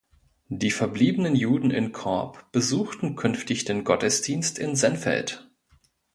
[0.49, 5.47] Die verbliebenen Juden in Korb besuchten künftig den Gottesdienst in Sennfeld.